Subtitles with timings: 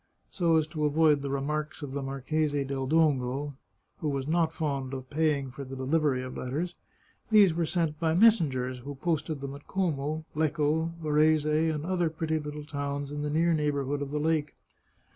[0.31, 3.53] So as to avoid the remarks of the Marchese del Dongo,
[3.99, 6.73] who was not fond of paying for the delivery of letters,
[7.29, 12.09] these were sent by messengers, who posted them at Como, Lecco, Varese, and the other
[12.09, 14.55] pretty little towns in the near neighbourhood of the lake.